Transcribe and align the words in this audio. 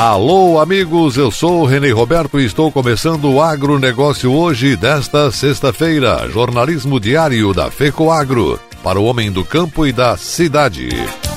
Alô, 0.00 0.58
amigos, 0.58 1.18
eu 1.18 1.30
sou 1.30 1.60
o 1.60 1.66
Renê 1.66 1.90
Roberto 1.90 2.40
e 2.40 2.46
estou 2.46 2.72
começando 2.72 3.30
o 3.30 3.42
agronegócio 3.42 4.32
hoje, 4.32 4.74
desta 4.74 5.30
sexta-feira. 5.30 6.26
Jornalismo 6.30 6.98
diário 6.98 7.52
da 7.52 7.70
FECO 7.70 8.10
Agro, 8.10 8.58
para 8.82 8.98
o 8.98 9.04
homem 9.04 9.30
do 9.30 9.44
campo 9.44 9.86
e 9.86 9.92
da 9.92 10.16
cidade. 10.16 10.88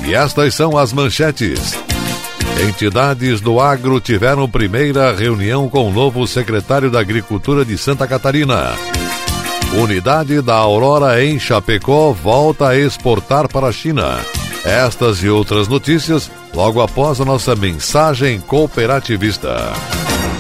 E 0.05 0.15
estas 0.15 0.55
são 0.55 0.77
as 0.77 0.93
manchetes. 0.93 1.77
Entidades 2.65 3.41
do 3.41 3.59
agro 3.59 3.99
tiveram 3.99 4.47
primeira 4.47 5.14
reunião 5.14 5.68
com 5.68 5.89
o 5.89 5.91
novo 5.91 6.25
secretário 6.25 6.89
da 6.89 7.02
Agricultura 7.02 7.66
de 7.66 7.77
Santa 7.77 8.07
Catarina. 8.07 8.71
Unidade 9.77 10.41
da 10.41 10.55
Aurora 10.55 11.21
em 11.21 11.38
Chapecó 11.38 12.14
volta 12.14 12.70
a 12.70 12.77
exportar 12.77 13.50
para 13.50 13.68
a 13.68 13.73
China. 13.73 14.19
Estas 14.64 15.21
e 15.21 15.27
outras 15.27 15.68
notícias 15.68 16.32
logo 16.54 16.82
após 16.82 17.20
a 17.20 17.25
nossa 17.25 17.56
mensagem 17.56 18.39
cooperativista. 18.39 20.03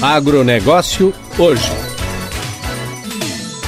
Agronegócio 0.00 1.12
hoje. 1.38 1.70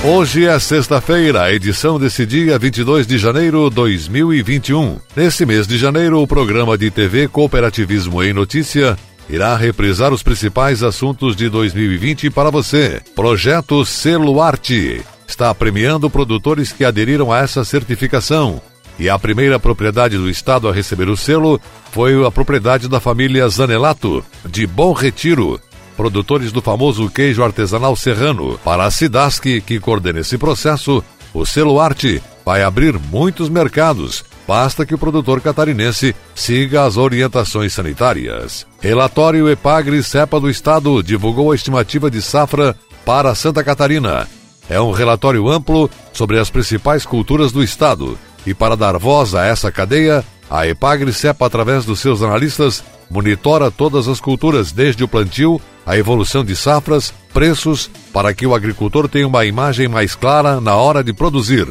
Hoje 0.03 0.47
é 0.47 0.59
sexta-feira, 0.59 1.43
a 1.43 1.53
edição 1.53 1.99
desse 1.99 2.25
dia 2.25 2.59
22 2.59 3.07
de 3.07 3.19
janeiro 3.19 3.69
de 3.69 3.77
2021. 3.77 4.99
Nesse 5.15 5.45
mês 5.45 5.67
de 5.67 5.77
janeiro, 5.77 6.23
o 6.23 6.27
programa 6.27 6.79
de 6.79 6.91
TV 6.91 7.29
Cooperativismo 7.29 8.23
em 8.23 8.33
Notícia 8.33 8.97
irá 9.29 9.57
reprisar 9.57 10.13
os 10.15 10.23
principais 10.23 10.83
assuntos 10.83 11.37
de 11.37 11.51
2020 11.51 12.31
para 12.31 12.51
você. 12.51 13.03
Projeto 13.15 13.85
Selo 13.85 14.41
Arte 14.41 15.03
está 15.29 15.55
premiando 15.55 16.09
produtores 16.09 16.73
que 16.73 16.85
aderiram 16.85 17.31
a 17.31 17.41
essa 17.41 17.63
certificação. 17.63 18.63
E 18.99 19.11
a 19.11 19.19
primeira 19.19 19.59
propriedade 19.59 20.17
do 20.17 20.29
Estado 20.29 20.69
a 20.69 20.73
receber 20.73 21.09
o 21.09 21.17
selo 21.17 21.61
foi 21.91 22.25
a 22.27 22.31
propriedade 22.31 22.89
da 22.89 22.99
família 22.99 23.49
Zanelato, 23.49 24.25
de 24.47 24.67
Bom 24.67 24.93
Retiro, 24.93 25.61
produtores 25.97 26.51
do 26.51 26.63
famoso 26.63 27.09
queijo 27.11 27.43
artesanal 27.43 27.95
serrano. 27.95 28.59
Para 28.65 28.85
a 28.85 28.91
Cidasc, 28.91 29.43
que 29.61 29.79
coordena 29.79 30.21
esse 30.21 30.39
processo, 30.39 31.05
o 31.35 31.45
selo 31.45 31.79
Arte 31.79 32.23
vai 32.45 32.63
abrir 32.63 32.99
muitos 32.99 33.51
mercados. 33.51 34.25
Basta 34.49 34.87
que 34.87 34.95
o 34.95 34.99
produtor 34.99 35.41
catarinense 35.41 36.15
siga 36.35 36.85
as 36.85 36.97
orientações 36.97 37.73
sanitárias. 37.73 38.67
Relatório 38.81 39.49
Epagre 39.49 40.03
Cepa 40.03 40.41
do 40.41 40.49
Estado 40.49 41.03
divulgou 41.03 41.53
a 41.53 41.55
estimativa 41.55 42.11
de 42.11 42.23
safra 42.23 42.75
para 43.05 43.35
Santa 43.35 43.63
Catarina. 43.63 44.27
É 44.71 44.81
um 44.81 44.93
relatório 44.93 45.49
amplo 45.49 45.91
sobre 46.13 46.39
as 46.39 46.49
principais 46.49 47.05
culturas 47.05 47.53
do 47.53 47.63
estado 47.63 48.19
e 48.47 48.55
para 48.55 48.77
dar 48.77 48.97
voz 48.97 49.35
a 49.35 49.45
essa 49.45 49.73
cadeia, 49.73 50.25
a 50.49 50.67
Epagre 50.67 51.13
CEPA, 51.13 51.47
através 51.47 51.85
dos 51.85 51.99
seus 51.99 52.23
analistas, 52.23 52.83
monitora 53.11 53.71
todas 53.71 54.07
as 54.07 54.21
culturas, 54.21 54.71
desde 54.71 55.03
o 55.03 55.09
plantio, 55.09 55.61
a 55.85 55.99
evolução 55.99 56.45
de 56.45 56.55
safras, 56.55 57.13
preços, 57.35 57.91
para 58.13 58.33
que 58.33 58.47
o 58.47 58.55
agricultor 58.55 59.09
tenha 59.09 59.27
uma 59.27 59.45
imagem 59.45 59.89
mais 59.89 60.15
clara 60.15 60.61
na 60.61 60.77
hora 60.77 61.03
de 61.03 61.13
produzir. 61.13 61.67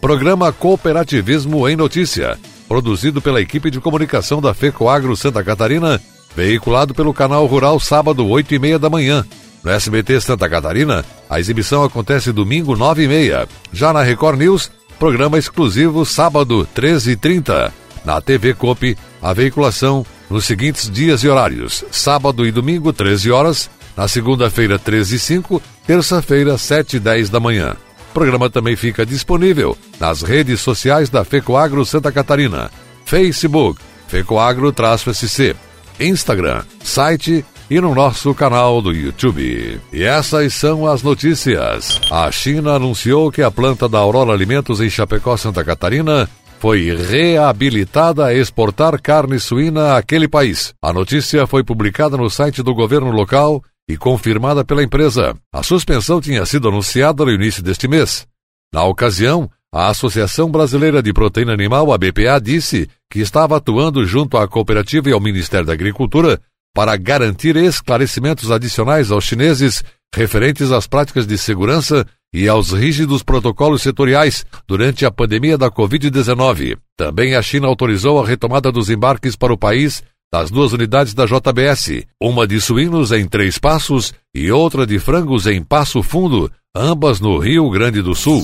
Programa 0.00 0.52
Cooperativismo 0.52 1.68
em 1.68 1.76
Notícia, 1.76 2.38
produzido 2.68 3.20
pela 3.20 3.40
equipe 3.40 3.70
de 3.70 3.80
comunicação 3.80 4.40
da 4.40 4.54
FECOAGRO 4.54 5.16
Santa 5.16 5.42
Catarina, 5.44 6.00
veiculado 6.34 6.94
pelo 6.94 7.12
canal 7.12 7.44
Rural 7.46 7.80
sábado, 7.80 8.26
8 8.26 8.54
e 8.54 8.58
meia 8.58 8.78
da 8.78 8.88
manhã. 8.88 9.26
No 9.62 9.70
SBT 9.70 10.20
Santa 10.20 10.48
Catarina, 10.48 11.04
a 11.28 11.40
exibição 11.40 11.82
acontece 11.82 12.32
domingo, 12.32 12.76
9 12.76 13.02
e 13.02 13.08
meia. 13.08 13.48
Já 13.72 13.92
na 13.92 14.02
Record 14.02 14.38
News, 14.38 14.70
programa 14.98 15.38
exclusivo 15.38 16.04
sábado, 16.04 16.68
13h30. 16.74 17.72
Na 18.04 18.20
TV 18.20 18.54
Copi, 18.54 18.96
a 19.20 19.32
veiculação 19.32 20.04
nos 20.28 20.44
seguintes 20.44 20.90
dias 20.90 21.22
e 21.22 21.28
horários: 21.28 21.84
sábado 21.90 22.46
e 22.46 22.50
domingo, 22.50 22.92
13 22.92 23.30
horas, 23.30 23.70
na 23.96 24.08
segunda-feira, 24.08 24.78
13 24.78 25.16
e 25.16 25.18
5, 25.18 25.62
terça-feira, 25.86 26.56
7 26.58 26.96
e 26.96 27.00
10 27.00 27.30
da 27.30 27.40
manhã. 27.40 27.76
O 28.10 28.14
programa 28.14 28.50
também 28.50 28.76
fica 28.76 29.04
disponível 29.06 29.76
nas 30.00 30.22
redes 30.22 30.60
sociais 30.60 31.08
da 31.08 31.24
FECOAGRO 31.24 31.84
Santa 31.84 32.10
Catarina, 32.10 32.70
Facebook, 33.04 33.80
FECOAGRO-SC, 34.08 35.54
Instagram, 36.00 36.62
site 36.82 37.44
e 37.70 37.80
no 37.80 37.94
nosso 37.94 38.34
canal 38.34 38.80
do 38.80 38.92
YouTube. 38.92 39.80
E 39.92 40.02
essas 40.02 40.54
são 40.54 40.86
as 40.86 41.02
notícias. 41.02 42.00
A 42.10 42.30
China 42.30 42.74
anunciou 42.74 43.30
que 43.30 43.42
a 43.42 43.50
planta 43.50 43.88
da 43.88 43.98
Aurora 43.98 44.32
Alimentos 44.32 44.80
em 44.80 44.88
Chapecó, 44.88 45.36
Santa 45.36 45.64
Catarina, 45.64 46.28
foi 46.58 46.94
reabilitada 46.94 48.26
a 48.26 48.34
exportar 48.34 49.00
carne 49.00 49.38
suína 49.38 49.96
àquele 49.96 50.26
país. 50.26 50.74
A 50.82 50.92
notícia 50.92 51.46
foi 51.46 51.62
publicada 51.62 52.16
no 52.16 52.28
site 52.28 52.62
do 52.62 52.74
governo 52.74 53.10
local 53.10 53.62
e 53.88 53.96
confirmada 53.96 54.64
pela 54.64 54.82
empresa. 54.82 55.36
A 55.52 55.62
suspensão 55.62 56.20
tinha 56.20 56.44
sido 56.44 56.68
anunciada 56.68 57.24
no 57.24 57.30
início 57.30 57.62
deste 57.62 57.86
mês. 57.86 58.26
Na 58.72 58.84
ocasião, 58.84 59.48
a 59.72 59.88
Associação 59.88 60.50
Brasileira 60.50 61.02
de 61.02 61.12
Proteína 61.12 61.52
Animal, 61.52 61.92
a 61.92 61.98
BPA, 61.98 62.40
disse 62.42 62.88
que 63.10 63.20
estava 63.20 63.56
atuando 63.56 64.04
junto 64.04 64.36
à 64.36 64.48
cooperativa 64.48 65.08
e 65.08 65.12
ao 65.12 65.20
Ministério 65.20 65.66
da 65.66 65.72
Agricultura 65.72 66.40
para 66.74 66.96
garantir 66.96 67.56
esclarecimentos 67.56 68.50
adicionais 68.50 69.10
aos 69.10 69.24
chineses 69.24 69.82
referentes 70.14 70.70
às 70.70 70.86
práticas 70.86 71.26
de 71.26 71.36
segurança 71.36 72.06
e 72.32 72.48
aos 72.48 72.72
rígidos 72.72 73.22
protocolos 73.22 73.82
setoriais 73.82 74.44
durante 74.66 75.04
a 75.04 75.10
pandemia 75.10 75.56
da 75.56 75.70
Covid-19. 75.70 76.76
Também 76.96 77.34
a 77.34 77.42
China 77.42 77.68
autorizou 77.68 78.22
a 78.22 78.26
retomada 78.26 78.70
dos 78.70 78.90
embarques 78.90 79.34
para 79.34 79.52
o 79.52 79.58
país 79.58 80.02
das 80.30 80.50
duas 80.50 80.72
unidades 80.72 81.14
da 81.14 81.24
JBS, 81.24 82.04
uma 82.20 82.46
de 82.46 82.60
suínos 82.60 83.12
em 83.12 83.26
Três 83.26 83.58
Passos 83.58 84.12
e 84.34 84.52
outra 84.52 84.86
de 84.86 84.98
frangos 84.98 85.46
em 85.46 85.62
Passo 85.62 86.02
Fundo, 86.02 86.50
ambas 86.76 87.18
no 87.18 87.38
Rio 87.38 87.70
Grande 87.70 88.02
do 88.02 88.14
Sul. 88.14 88.42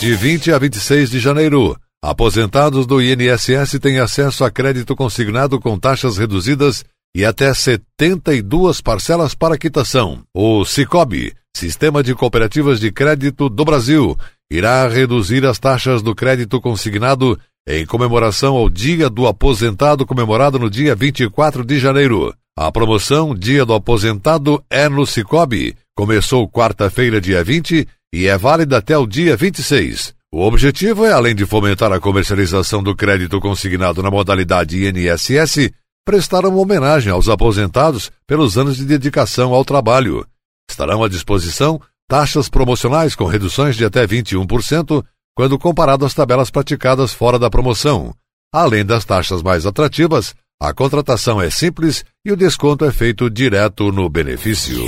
De 0.00 0.14
20 0.14 0.52
a 0.52 0.58
26 0.58 1.10
de 1.10 1.20
janeiro, 1.20 1.76
aposentados 2.02 2.86
do 2.86 3.00
INSS 3.00 3.78
têm 3.78 3.98
acesso 3.98 4.42
a 4.42 4.50
crédito 4.50 4.96
consignado 4.96 5.60
com 5.60 5.78
taxas 5.78 6.16
reduzidas 6.16 6.82
e 7.14 7.24
até 7.24 7.54
72 7.54 8.80
parcelas 8.80 9.34
para 9.34 9.56
quitação. 9.56 10.22
O 10.34 10.64
Cicobi, 10.64 11.32
Sistema 11.56 12.02
de 12.02 12.14
Cooperativas 12.14 12.80
de 12.80 12.90
Crédito 12.90 13.48
do 13.48 13.64
Brasil, 13.64 14.16
irá 14.50 14.88
reduzir 14.88 15.46
as 15.46 15.58
taxas 15.58 16.02
do 16.02 16.14
crédito 16.14 16.60
consignado 16.60 17.38
em 17.66 17.86
comemoração 17.86 18.56
ao 18.56 18.68
Dia 18.68 19.08
do 19.08 19.26
Aposentado 19.26 20.04
comemorado 20.04 20.58
no 20.58 20.68
dia 20.68 20.94
24 20.94 21.64
de 21.64 21.78
janeiro. 21.78 22.34
A 22.56 22.70
promoção 22.70 23.34
Dia 23.34 23.64
do 23.64 23.74
Aposentado 23.74 24.62
é 24.68 24.88
no 24.88 25.06
Cicobi. 25.06 25.76
Começou 25.96 26.48
quarta-feira, 26.48 27.20
dia 27.20 27.42
20 27.42 27.86
e 28.12 28.26
é 28.26 28.36
válida 28.36 28.78
até 28.78 28.98
o 28.98 29.06
dia 29.06 29.36
26. 29.36 30.14
O 30.32 30.44
objetivo 30.44 31.06
é, 31.06 31.12
além 31.12 31.34
de 31.34 31.46
fomentar 31.46 31.92
a 31.92 32.00
comercialização 32.00 32.82
do 32.82 32.94
crédito 32.94 33.40
consignado 33.40 34.02
na 34.02 34.10
modalidade 34.10 34.84
INSS, 34.84 35.70
prestaram 36.04 36.56
homenagem 36.56 37.12
aos 37.12 37.28
aposentados 37.28 38.10
pelos 38.26 38.58
anos 38.58 38.76
de 38.76 38.84
dedicação 38.84 39.54
ao 39.54 39.64
trabalho. 39.64 40.26
Estarão 40.68 41.02
à 41.02 41.08
disposição 41.08 41.80
taxas 42.08 42.48
promocionais 42.48 43.14
com 43.14 43.24
reduções 43.24 43.76
de 43.76 43.84
até 43.84 44.06
21% 44.06 45.02
quando 45.34 45.58
comparado 45.58 46.04
às 46.04 46.14
tabelas 46.14 46.50
praticadas 46.50 47.12
fora 47.12 47.38
da 47.38 47.50
promoção. 47.50 48.14
Além 48.52 48.84
das 48.84 49.04
taxas 49.04 49.42
mais 49.42 49.66
atrativas, 49.66 50.34
a 50.60 50.72
contratação 50.72 51.42
é 51.42 51.50
simples 51.50 52.04
e 52.24 52.30
o 52.30 52.36
desconto 52.36 52.84
é 52.84 52.92
feito 52.92 53.28
direto 53.28 53.90
no 53.90 54.08
benefício. 54.08 54.80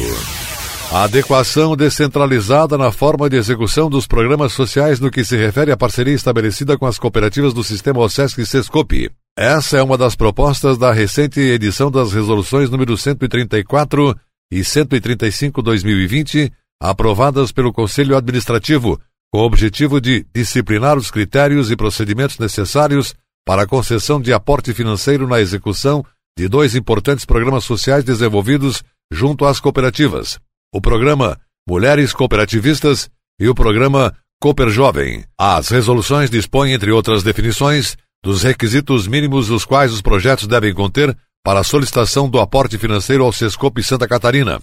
A 0.92 1.02
adequação 1.02 1.76
descentralizada 1.76 2.78
na 2.78 2.92
forma 2.92 3.28
de 3.28 3.36
execução 3.36 3.90
dos 3.90 4.06
programas 4.06 4.52
sociais 4.52 5.00
no 5.00 5.10
que 5.10 5.24
se 5.24 5.36
refere 5.36 5.72
à 5.72 5.76
parceria 5.76 6.14
estabelecida 6.14 6.78
com 6.78 6.86
as 6.86 6.96
cooperativas 6.96 7.52
do 7.52 7.64
sistema 7.64 7.98
OSESC 8.00 8.40
e 8.40 8.46
SESCOPE. 8.46 9.10
Essa 9.38 9.76
é 9.76 9.82
uma 9.82 9.98
das 9.98 10.16
propostas 10.16 10.78
da 10.78 10.90
recente 10.90 11.38
edição 11.38 11.90
das 11.90 12.10
resoluções 12.10 12.70
número 12.70 12.96
134 12.96 14.18
e 14.50 14.60
135/2020, 14.60 16.50
aprovadas 16.80 17.52
pelo 17.52 17.70
Conselho 17.70 18.16
Administrativo, 18.16 18.98
com 19.30 19.40
o 19.40 19.44
objetivo 19.44 20.00
de 20.00 20.26
disciplinar 20.34 20.96
os 20.96 21.10
critérios 21.10 21.70
e 21.70 21.76
procedimentos 21.76 22.38
necessários 22.38 23.14
para 23.46 23.64
a 23.64 23.66
concessão 23.66 24.18
de 24.22 24.32
aporte 24.32 24.72
financeiro 24.72 25.26
na 25.28 25.38
execução 25.38 26.02
de 26.38 26.48
dois 26.48 26.74
importantes 26.74 27.26
programas 27.26 27.64
sociais 27.64 28.04
desenvolvidos 28.04 28.82
junto 29.12 29.44
às 29.44 29.60
cooperativas: 29.60 30.38
o 30.74 30.80
programa 30.80 31.38
Mulheres 31.68 32.14
Cooperativistas 32.14 33.10
e 33.38 33.50
o 33.50 33.54
programa 33.54 34.16
Cooper 34.40 34.70
Jovem. 34.70 35.24
As 35.38 35.68
resoluções 35.68 36.30
dispõem, 36.30 36.72
entre 36.72 36.90
outras 36.90 37.22
definições, 37.22 37.98
dos 38.22 38.42
requisitos 38.42 39.06
mínimos 39.06 39.50
os 39.50 39.64
quais 39.64 39.92
os 39.92 40.02
projetos 40.02 40.46
devem 40.46 40.74
conter 40.74 41.16
para 41.44 41.60
a 41.60 41.64
solicitação 41.64 42.28
do 42.28 42.40
aporte 42.40 42.76
financeiro 42.76 43.24
ao 43.24 43.32
Sescope 43.32 43.82
Santa 43.82 44.08
Catarina, 44.08 44.60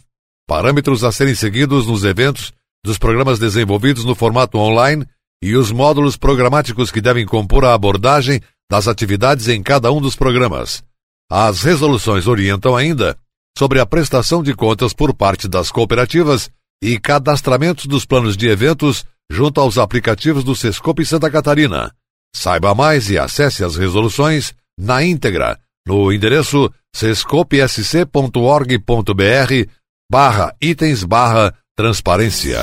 parâmetros 0.47 1.03
a 1.03 1.11
serem 1.11 1.33
seguidos 1.33 1.87
nos 1.87 2.03
eventos 2.03 2.51
dos 2.83 2.97
programas 2.97 3.39
desenvolvidos 3.39 4.03
no 4.03 4.13
formato 4.13 4.57
online 4.57 5.05
e 5.41 5.55
os 5.55 5.71
módulos 5.71 6.17
programáticos 6.17 6.91
que 6.91 7.01
devem 7.01 7.25
compor 7.25 7.63
a 7.65 7.73
abordagem 7.73 8.41
das 8.69 8.87
atividades 8.87 9.47
em 9.47 9.63
cada 9.63 9.91
um 9.91 10.01
dos 10.01 10.15
programas. 10.15 10.83
As 11.31 11.63
resoluções 11.63 12.27
orientam 12.27 12.75
ainda 12.75 13.17
sobre 13.57 13.79
a 13.79 13.85
prestação 13.85 14.43
de 14.43 14.53
contas 14.53 14.93
por 14.93 15.13
parte 15.13 15.47
das 15.47 15.71
cooperativas 15.71 16.49
e 16.81 16.99
cadastramentos 16.99 17.85
dos 17.85 18.05
planos 18.05 18.35
de 18.35 18.47
eventos 18.47 19.05
junto 19.31 19.61
aos 19.61 19.77
aplicativos 19.77 20.43
do 20.43 20.55
Sescope 20.55 21.05
Santa 21.05 21.29
Catarina. 21.29 21.93
Saiba 22.35 22.73
mais 22.73 23.09
e 23.09 23.17
acesse 23.17 23.63
as 23.63 23.75
resoluções 23.75 24.53
na 24.77 25.03
íntegra 25.03 25.57
no 25.87 26.11
endereço 26.11 26.71
sescopesc.org.br 26.95 29.69
barra 30.09 30.55
itens 30.61 31.03
barra 31.03 31.53
transparência. 31.75 32.59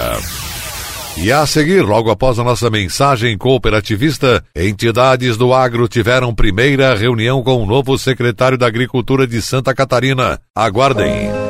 E 1.17 1.31
a 1.31 1.45
seguir, 1.45 1.83
logo 1.83 2.11
após 2.11 2.39
a 2.39 2.45
nossa 2.45 2.71
mensagem 2.71 3.37
cooperativista, 3.37 4.43
entidades 4.57 5.37
do 5.37 5.53
agro 5.53 5.89
tiveram 5.89 6.35
primeira 6.35 6.95
reunião 6.95 7.43
com 7.43 7.63
o 7.63 7.67
novo 7.67 7.99
secretário 7.99 8.57
da 8.57 8.67
Agricultura 8.67 9.27
de 9.27 9.43
Santa 9.43 9.75
Catarina. 9.75 10.41
Aguardem. 10.55 11.50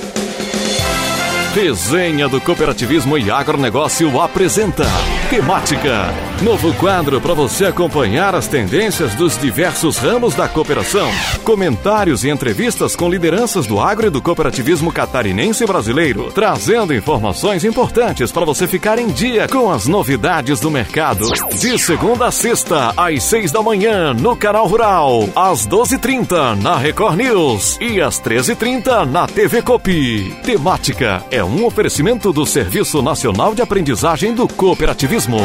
Resenha 1.53 2.29
do 2.29 2.39
Cooperativismo 2.39 3.17
e 3.17 3.29
Agronegócio 3.29 4.21
apresenta 4.21 4.85
Temática. 5.29 6.30
Novo 6.43 6.73
quadro 6.73 7.21
para 7.21 7.35
você 7.35 7.65
acompanhar 7.65 8.33
as 8.33 8.47
tendências 8.47 9.13
dos 9.13 9.37
diversos 9.37 9.97
ramos 9.97 10.33
da 10.33 10.47
cooperação. 10.47 11.07
Comentários 11.43 12.23
e 12.23 12.29
entrevistas 12.29 12.95
com 12.95 13.07
lideranças 13.07 13.67
do 13.67 13.79
agro 13.79 14.07
e 14.07 14.09
do 14.09 14.19
cooperativismo 14.19 14.91
catarinense 14.91 15.63
brasileiro, 15.67 16.31
trazendo 16.31 16.95
informações 16.95 17.63
importantes 17.63 18.31
para 18.31 18.43
você 18.43 18.67
ficar 18.67 18.97
em 18.97 19.09
dia 19.09 19.47
com 19.47 19.71
as 19.71 19.85
novidades 19.85 20.59
do 20.59 20.71
mercado. 20.71 21.31
De 21.59 21.77
segunda 21.77 22.25
a 22.25 22.31
sexta, 22.31 22.91
às 22.97 23.21
seis 23.21 23.51
da 23.51 23.61
manhã, 23.61 24.11
no 24.11 24.35
Canal 24.35 24.65
Rural, 24.65 25.29
às 25.35 25.67
doze 25.67 25.93
e 25.93 25.99
trinta 25.99 26.55
na 26.55 26.75
Record 26.75 27.17
News 27.17 27.77
e 27.79 28.01
às 28.01 28.17
treze 28.17 28.53
e 28.53 28.55
trinta 28.55 29.05
na 29.05 29.27
TV 29.27 29.61
Copi. 29.61 30.35
Temática 30.43 31.23
é 31.29 31.43
um 31.43 31.63
oferecimento 31.65 32.33
do 32.33 32.47
Serviço 32.47 32.99
Nacional 33.03 33.53
de 33.53 33.61
Aprendizagem 33.61 34.33
do 34.33 34.47
Cooperativismo. 34.47 35.37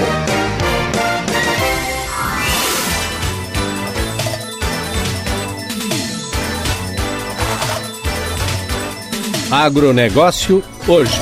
Agronegócio 9.50 10.60
hoje. 10.88 11.20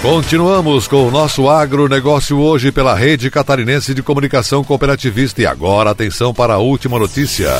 Continuamos 0.00 0.88
com 0.88 1.06
o 1.06 1.10
nosso 1.10 1.50
agronegócio 1.50 2.38
hoje 2.38 2.72
pela 2.72 2.94
Rede 2.94 3.30
Catarinense 3.30 3.92
de 3.92 4.02
Comunicação 4.02 4.64
Cooperativista. 4.64 5.42
E 5.42 5.46
agora, 5.46 5.90
atenção 5.90 6.32
para 6.32 6.54
a 6.54 6.58
última 6.58 6.98
notícia. 6.98 7.50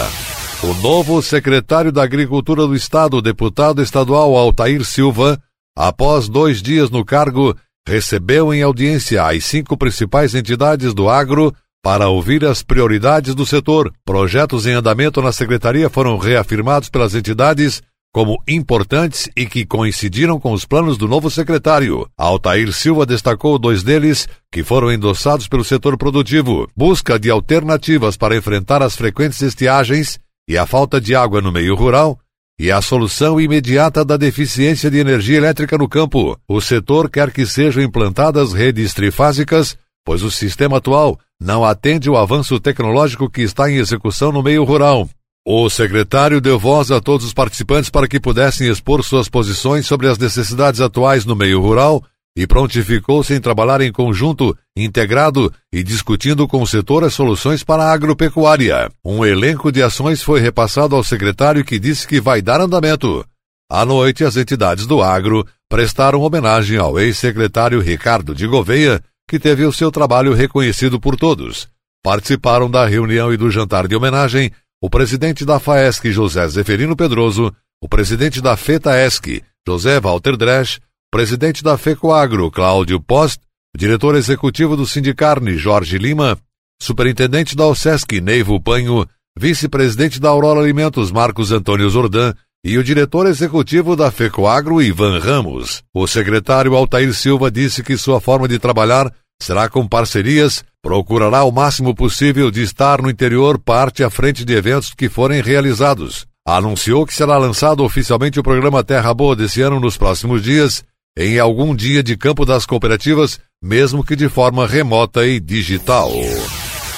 O 0.62 0.72
novo 0.82 1.20
secretário 1.20 1.93
da 1.93 2.02
Agricultura 2.02 2.66
do 2.66 2.75
Estado, 2.75 3.20
deputado 3.20 3.82
estadual 3.82 4.34
Altair 4.34 4.82
Silva, 4.82 5.38
após 5.76 6.26
dois 6.26 6.62
dias 6.62 6.88
no 6.88 7.05
cargo, 7.05 7.55
recebeu 7.87 8.55
em 8.55 8.62
audiência 8.62 9.25
as 9.25 9.44
cinco 9.44 9.76
principais 9.76 10.34
entidades 10.34 10.94
do 10.94 11.11
agro 11.11 11.55
para 11.82 12.08
ouvir 12.08 12.46
as 12.46 12.62
prioridades 12.62 13.34
do 13.34 13.44
setor. 13.44 13.93
Projetos 14.06 14.66
em 14.66 14.72
andamento 14.72 15.20
na 15.20 15.32
secretaria 15.32 15.90
foram 15.90 16.16
reafirmados 16.16 16.88
pelas 16.88 17.14
entidades 17.14 17.82
como 18.14 18.40
importantes 18.46 19.28
e 19.37 19.44
que 19.44 19.66
coincidiram 19.66 20.38
com 20.38 20.52
os 20.52 20.64
planos 20.64 20.96
do 20.96 21.08
novo 21.08 21.28
secretário. 21.28 22.08
Altair 22.16 22.72
Silva 22.72 23.05
destacou 23.05 23.58
dois 23.58 23.82
deles 23.82 24.28
que 24.52 24.62
foram 24.62 24.93
endossados 24.93 25.49
pelo 25.49 25.64
setor 25.64 25.99
produtivo: 25.99 26.70
busca 26.76 27.19
de 27.19 27.28
alternativas 27.28 28.16
para 28.16 28.37
enfrentar 28.37 28.84
as 28.84 28.94
frequentes 28.94 29.43
estiagens 29.43 30.20
e 30.49 30.56
a 30.56 30.64
falta 30.64 31.00
de 31.00 31.16
água 31.16 31.40
no 31.40 31.50
meio 31.50 31.75
rural 31.75 32.16
e 32.56 32.70
a 32.70 32.81
solução 32.81 33.40
imediata 33.40 34.05
da 34.05 34.16
deficiência 34.16 34.88
de 34.88 34.99
energia 34.99 35.38
elétrica 35.38 35.76
no 35.76 35.88
campo. 35.88 36.38
O 36.46 36.61
setor 36.61 37.11
quer 37.11 37.32
que 37.32 37.44
sejam 37.44 37.82
implantadas 37.82 38.52
redes 38.52 38.94
trifásicas, 38.94 39.76
pois 40.05 40.22
o 40.22 40.31
sistema 40.31 40.76
atual 40.76 41.19
não 41.43 41.64
atende 41.64 42.08
o 42.08 42.16
avanço 42.16 42.61
tecnológico 42.61 43.28
que 43.28 43.43
está 43.43 43.69
em 43.69 43.78
execução 43.78 44.31
no 44.31 44.40
meio 44.40 44.62
rural. 44.62 45.08
O 45.46 45.69
secretário 45.69 46.41
deu 46.41 46.58
voz 46.58 46.91
a 46.91 47.02
todos 47.02 47.26
os 47.26 47.35
participantes 47.35 47.91
para 47.91 48.08
que 48.08 48.19
pudessem 48.19 48.67
expor 48.67 49.05
suas 49.05 49.29
posições 49.29 49.87
sobre 49.87 50.08
as 50.08 50.17
necessidades 50.17 50.81
atuais 50.81 51.26
no 51.26 51.37
meio 51.37 51.61
rural 51.61 52.02
e 52.35 52.47
prontificou-se 52.47 53.35
em 53.35 53.40
trabalhar 53.40 53.83
em 53.83 53.92
conjunto, 53.92 54.57
integrado 54.75 55.52
e 55.71 55.83
discutindo 55.83 56.49
com 56.49 56.62
o 56.62 56.66
setor 56.66 57.04
as 57.04 57.12
soluções 57.12 57.62
para 57.62 57.85
a 57.85 57.92
agropecuária. 57.92 58.90
Um 59.04 59.23
elenco 59.23 59.71
de 59.71 59.83
ações 59.83 60.23
foi 60.23 60.40
repassado 60.40 60.97
ao 60.97 61.04
secretário 61.04 61.62
que 61.62 61.78
disse 61.78 62.09
que 62.09 62.23
vai 62.23 62.40
dar 62.40 62.62
andamento. 62.62 63.23
À 63.71 63.85
noite, 63.85 64.25
as 64.25 64.38
entidades 64.38 64.87
do 64.87 65.02
agro 65.02 65.47
prestaram 65.68 66.23
homenagem 66.23 66.78
ao 66.78 66.99
ex-secretário 66.99 67.80
Ricardo 67.80 68.35
de 68.35 68.47
Gouveia, 68.47 68.99
que 69.28 69.38
teve 69.38 69.66
o 69.66 69.73
seu 69.73 69.92
trabalho 69.92 70.33
reconhecido 70.33 70.99
por 70.99 71.16
todos. 71.16 71.68
Participaram 72.02 72.71
da 72.71 72.87
reunião 72.87 73.33
e 73.33 73.37
do 73.37 73.50
jantar 73.50 73.87
de 73.87 73.95
homenagem 73.95 74.50
o 74.83 74.90
presidente 74.90 75.45
da 75.45 75.59
FAESC, 75.59 76.11
José 76.11 76.47
Zeferino 76.49 76.97
Pedroso, 76.97 77.54
o 77.83 77.88
presidente 77.88 78.40
da 78.40 78.57
FETAESC, 78.57 79.43
José 79.66 80.00
Walter 80.00 80.37
Dresch, 80.37 80.78
o 80.78 81.11
presidente 81.11 81.62
da 81.62 81.76
FECOAGRO, 81.76 82.50
Cláudio 82.50 83.00
Post, 83.00 83.40
o 83.75 83.78
diretor 83.78 84.14
executivo 84.14 84.76
do 84.76 84.87
Sindicarne, 84.87 85.57
Jorge 85.57 85.99
Lima, 85.99 86.38
superintendente 86.81 87.57
da 87.57 87.66
OSESC, 87.66 88.21
Neivo 88.21 88.61
Panho, 88.61 89.07
vice-presidente 89.38 90.21
da 90.21 90.28
Aurora 90.28 90.61
Alimentos, 90.61 91.11
Marcos 91.11 91.50
Antônio 91.50 91.88
Zordan, 91.88 92.35
e 92.64 92.78
o 92.78 92.85
diretor 92.85 93.26
executivo 93.26 93.95
da 93.95 94.11
FECOAGRO, 94.11 94.81
Ivan 94.81 95.19
Ramos. 95.19 95.83
O 95.93 96.07
secretário 96.07 96.75
Altair 96.75 97.12
Silva 97.12 97.50
disse 97.50 97.83
que 97.83 97.99
sua 97.99 98.21
forma 98.21 98.49
de 98.49 98.59
trabalhar 98.59 99.12
será 99.41 99.69
com 99.69 99.87
parcerias, 99.87 100.64
procurará 100.83 101.45
o 101.45 101.53
máximo 101.53 101.95
possível 101.95 102.50
de 102.50 102.62
estar 102.62 103.00
no 103.00 103.11
interior 103.11 103.59
parte 103.59 104.05
à 104.05 104.11
frente 104.11 104.45
de 104.45 104.55
eventos 104.55 104.93
que 104.95 105.09
forem 105.09 105.41
realizados. 105.41 106.26
Anunciou 106.47 107.07
que 107.07 107.14
será 107.14 107.38
lançado 107.38 107.83
oficialmente 107.83 108.38
o 108.38 108.43
programa 108.43 108.85
Terra 108.85 109.14
Boa 109.14 109.35
desse 109.35 109.62
ano 109.62 109.81
nos 109.81 109.97
próximos 109.97 110.43
dias, 110.43 110.85
em 111.17 111.38
algum 111.38 111.75
dia 111.75 112.03
de 112.03 112.17
campo 112.17 112.45
das 112.45 112.67
cooperativas, 112.67 113.41
mesmo 113.62 114.05
que 114.05 114.14
de 114.14 114.29
forma 114.29 114.67
remota 114.67 115.26
e 115.26 115.41
digital. 115.41 116.11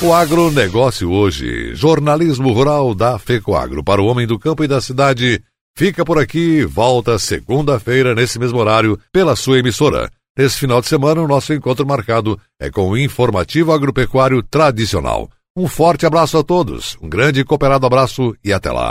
O 0.03 0.13
agronegócio 0.13 1.11
hoje, 1.11 1.75
jornalismo 1.75 2.53
rural 2.53 2.95
da 2.95 3.19
FECOAGRO 3.19 3.85
para 3.85 4.03
o 4.03 4.07
homem 4.07 4.27
do 4.27 4.39
campo 4.39 4.65
e 4.65 4.69
da 4.69 4.81
cidade, 4.81 5.41
fica 5.77 6.05
por 6.05 6.19
aqui, 6.19 6.65
volta 6.65 7.19
segunda-feira 7.19 8.15
nesse 8.15 8.39
mesmo 8.39 8.59
horário 8.59 8.99
pela 9.13 9.37
sua 9.37 9.59
emissora. 9.59 10.11
Nesse 10.37 10.59
final 10.59 10.83
de 10.83 10.87
semana, 10.87 11.23
o 11.23 11.29
nosso 11.29 11.55
encontro 11.55 11.87
marcado 11.87 12.39
é 12.61 12.71
com 12.71 12.91
o 12.91 12.99
informativo 12.99 13.73
agropecuário 13.73 14.43
tradicional. 14.43 15.31
Um 15.57 15.67
forte 15.67 16.05
abraço 16.05 16.37
a 16.37 16.45
todos, 16.45 16.99
um 17.01 17.09
grande 17.09 17.41
e 17.41 17.45
cooperado 17.45 17.87
abraço 17.87 18.37
e 18.45 18.53
até 18.53 18.71
lá. 18.71 18.91